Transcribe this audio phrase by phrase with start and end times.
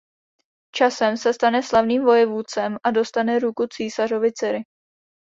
[0.71, 4.61] Časem se stane slavným vojevůdcem a dostane ruku císařovy dcery.